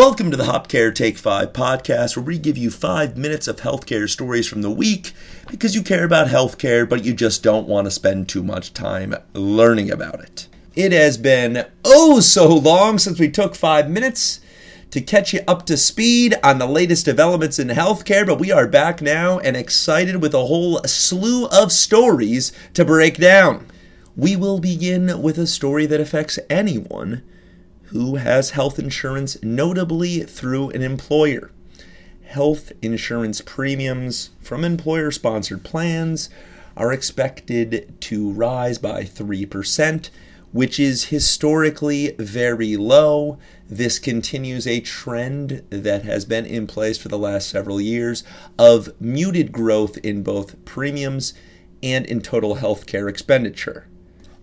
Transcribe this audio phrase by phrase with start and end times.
[0.00, 4.08] Welcome to the HopCare Take 5 podcast, where we give you five minutes of healthcare
[4.08, 5.12] stories from the week
[5.50, 9.14] because you care about healthcare, but you just don't want to spend too much time
[9.34, 10.48] learning about it.
[10.74, 14.40] It has been oh so long since we took five minutes
[14.90, 18.66] to catch you up to speed on the latest developments in healthcare, but we are
[18.66, 23.66] back now and excited with a whole slew of stories to break down.
[24.16, 27.22] We will begin with a story that affects anyone
[27.90, 31.50] who has health insurance, notably through an employer.
[32.22, 36.30] Health insurance premiums from employer sponsored plans
[36.76, 40.10] are expected to rise by 3%,
[40.52, 43.38] which is historically very low.
[43.68, 48.22] This continues a trend that has been in place for the last several years
[48.56, 51.34] of muted growth in both premiums
[51.82, 53.86] and in total healthcare expenditure.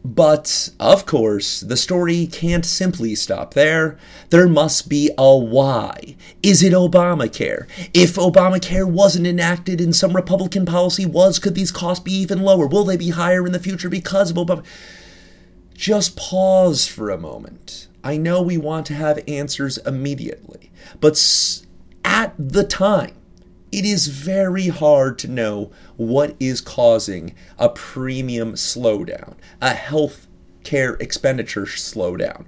[0.08, 3.98] But, of course, the story can't simply stop there.
[4.30, 6.16] There must be a why.
[6.42, 7.68] Is it Obamacare?
[7.94, 12.68] If Obamacare wasn't enacted and some Republican policy was, could these costs be even lower?
[12.68, 14.64] Will they be higher in the future because of Obama?
[15.73, 17.90] Just pause for a moment.
[18.02, 21.22] I know we want to have answers immediately, but
[22.06, 23.16] at the time,
[23.72, 30.28] it is very hard to know what is causing a premium slowdown, a health
[30.64, 32.46] care expenditure slowdown.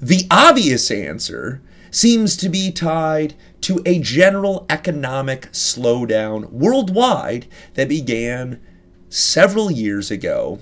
[0.00, 8.60] The obvious answer seems to be tied to a general economic slowdown worldwide that began
[9.08, 10.58] several years ago.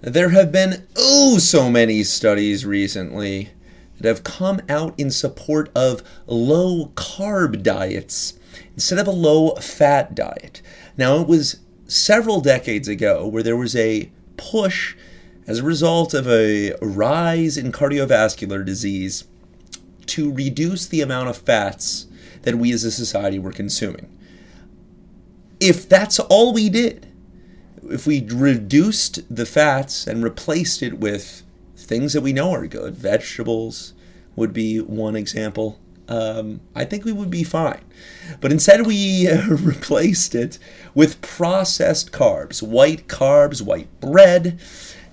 [0.00, 3.50] There have been oh so many studies recently
[3.96, 8.34] that have come out in support of low carb diets
[8.74, 10.62] instead of a low fat diet.
[10.96, 14.94] Now, it was several decades ago where there was a push
[15.46, 19.24] as a result of a rise in cardiovascular disease
[20.06, 22.06] to reduce the amount of fats
[22.42, 24.08] that we as a society were consuming.
[25.60, 27.06] If that's all we did,
[27.84, 31.42] if we reduced the fats and replaced it with
[31.76, 33.94] things that we know are good, vegetables
[34.34, 35.78] would be one example,
[36.12, 37.82] um, I think we would be fine.
[38.42, 40.58] But instead, we uh, replaced it
[40.94, 44.60] with processed carbs, white carbs, white bread.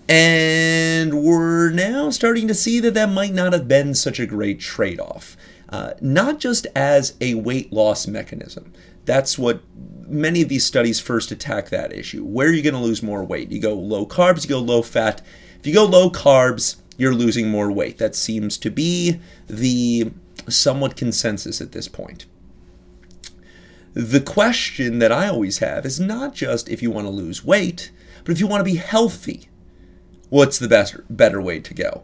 [0.10, 4.60] And we're now starting to see that that might not have been such a great
[4.60, 5.38] trade off.
[5.70, 8.74] Uh, not just as a weight loss mechanism.
[9.06, 9.62] That's what
[10.06, 12.26] many of these studies first attack that issue.
[12.26, 13.52] Where are you going to lose more weight?
[13.52, 15.22] You go low carbs, you go low fat.
[15.60, 18.00] If you go low carbs, you're losing more weight.
[18.00, 20.12] That seems to be the
[20.48, 22.26] somewhat consensus at this point.
[23.94, 27.92] The question that I always have is not just if you want to lose weight,
[28.24, 29.50] but if you want to be healthy,
[30.30, 32.04] what's the best better way to go?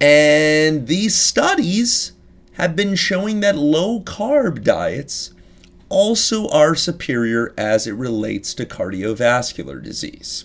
[0.00, 2.12] And these studies
[2.52, 5.32] have been showing that low carb diets
[5.88, 10.44] also are superior as it relates to cardiovascular disease.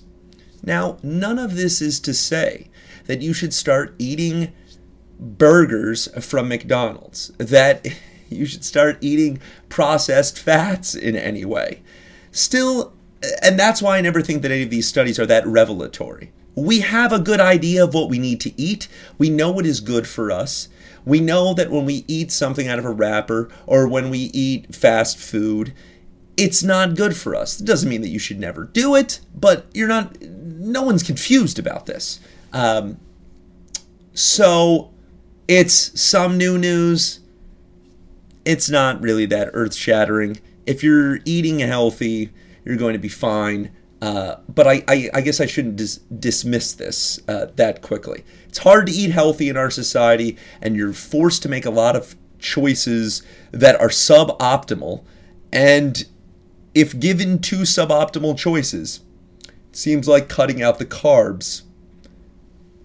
[0.64, 2.70] Now, none of this is to say
[3.06, 4.52] that you should start eating
[5.20, 7.88] burgers from McDonald's, that
[8.30, 11.82] you should start eating processed fats in any way.
[12.32, 12.94] Still,
[13.42, 16.32] and that's why I never think that any of these studies are that revelatory.
[16.56, 18.88] We have a good idea of what we need to eat.
[19.18, 20.68] We know what is good for us.
[21.06, 24.76] We know that when we eat something out of a wrapper or when we eat
[24.76, 25.74] fast food,
[26.38, 27.60] it's not good for us.
[27.60, 31.60] It doesn't mean that you should never do it, but you're not, no one's confused
[31.60, 32.20] about this.
[32.54, 33.00] Um,
[34.14, 34.92] so
[35.50, 37.22] it's some new news.
[38.46, 40.40] It's not really that earth shattering.
[40.68, 42.30] If you're eating healthy,
[42.64, 43.72] you're going to be fine.
[44.00, 48.24] Uh, but I, I, I, guess I shouldn't dis- dismiss this uh, that quickly.
[48.48, 51.96] It's hard to eat healthy in our society, and you're forced to make a lot
[51.96, 55.04] of choices that are suboptimal.
[55.52, 56.06] And
[56.76, 59.02] if given two suboptimal choices,
[59.48, 61.64] it seems like cutting out the carbs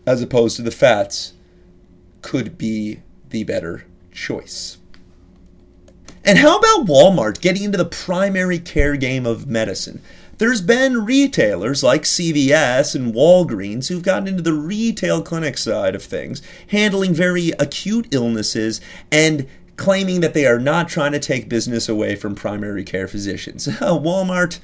[0.07, 1.35] as opposed to the fats
[2.25, 4.79] could be the better choice.
[6.25, 10.01] And how about Walmart getting into the primary care game of medicine?
[10.39, 16.03] There's been retailers like CVS and Walgreens who've gotten into the retail clinic side of
[16.03, 18.81] things, handling very acute illnesses
[19.13, 19.47] and
[19.77, 23.67] claiming that they are not trying to take business away from primary care physicians.
[23.81, 24.61] Walmart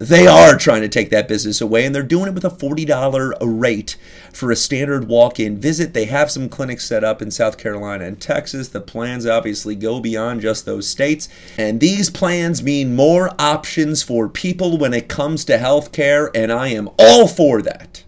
[0.00, 3.36] they are trying to take that business away, and they're doing it with a $40
[3.42, 3.98] rate
[4.32, 5.92] for a standard walk in visit.
[5.92, 8.68] They have some clinics set up in South Carolina and Texas.
[8.68, 14.26] The plans obviously go beyond just those states, and these plans mean more options for
[14.26, 18.02] people when it comes to health care, and I am all for that.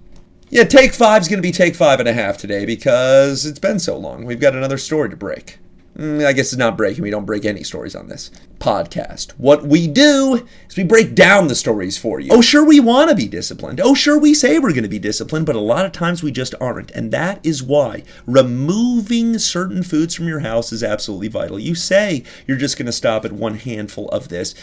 [0.48, 3.58] Yeah, take five is going to be take five and a half today because it's
[3.58, 4.24] been so long.
[4.24, 5.58] We've got another story to break.
[5.96, 7.02] Mm, I guess it's not breaking.
[7.02, 9.32] We don't break any stories on this podcast.
[9.32, 12.30] What we do is we break down the stories for you.
[12.32, 13.78] Oh, sure, we want to be disciplined.
[13.78, 16.32] Oh, sure, we say we're going to be disciplined, but a lot of times we
[16.32, 16.90] just aren't.
[16.92, 21.58] And that is why removing certain foods from your house is absolutely vital.
[21.58, 24.54] You say you're just going to stop at one handful of this,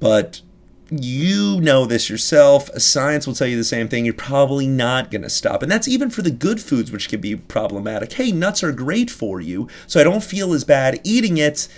[0.00, 0.40] but
[1.02, 2.70] you know this yourself.
[2.80, 4.04] Science will tell you the same thing.
[4.04, 5.62] You're probably not going to stop.
[5.62, 8.12] And that's even for the good foods, which can be problematic.
[8.12, 11.68] Hey, nuts are great for you, so I don't feel as bad eating it.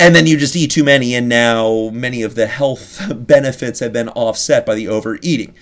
[0.00, 3.92] And then you just eat too many, and now many of the health benefits have
[3.92, 5.54] been offset by the overeating.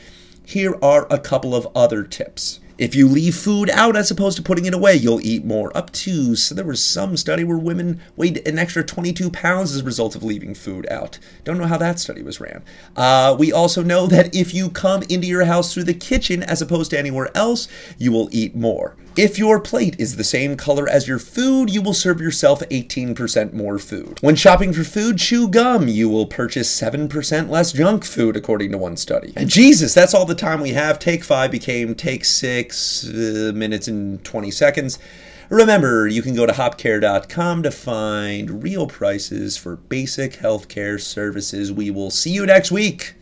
[0.45, 2.61] Here are a couple of other tips.
[2.81, 5.71] If you leave food out as opposed to putting it away, you'll eat more.
[5.77, 9.83] Up to, so there was some study where women weighed an extra 22 pounds as
[9.83, 11.19] a result of leaving food out.
[11.45, 12.63] Don't know how that study was ran.
[12.97, 16.63] Uh, we also know that if you come into your house through the kitchen as
[16.63, 17.69] opposed to anywhere else,
[17.99, 18.97] you will eat more.
[19.21, 23.53] If your plate is the same color as your food, you will serve yourself 18%
[23.53, 24.17] more food.
[24.23, 25.89] When shopping for food, chew gum.
[25.89, 29.35] You will purchase 7% less junk food, according to one study.
[29.37, 30.99] And Jesus, that's all the time we have.
[30.99, 34.99] Take five became take six uh, minutes and 20 seconds.
[35.51, 41.71] Remember, you can go to hopcare.com to find real prices for basic healthcare services.
[41.71, 43.17] We will see you next week.